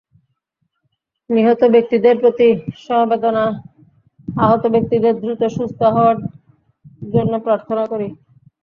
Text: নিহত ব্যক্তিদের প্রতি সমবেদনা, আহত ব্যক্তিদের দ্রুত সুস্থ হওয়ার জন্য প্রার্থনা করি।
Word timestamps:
নিহত 1.29 1.61
ব্যক্তিদের 1.73 2.15
প্রতি 2.19 2.47
সমবেদনা, 2.79 3.45
আহত 4.41 4.63
ব্যক্তিদের 4.67 5.13
দ্রুত 5.21 5.41
সুস্থ 5.57 5.79
হওয়ার 5.95 6.17
জন্য 7.13 7.33
প্রার্থনা 7.45 7.83
করি। 7.91 8.07